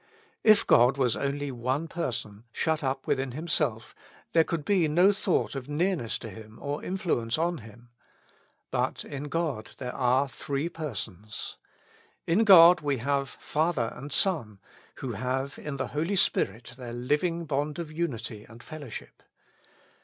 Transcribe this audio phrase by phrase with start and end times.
[0.43, 3.93] If God was only one Person, shut up within Himself,
[4.33, 7.89] there could be no thought of nearness to Him or influence on Him.
[8.71, 11.57] But in God there are three Persons.
[12.25, 14.57] In God we have Father and Son,
[14.95, 19.21] who have in the Holy Spirit their living bond of unity and fellowship.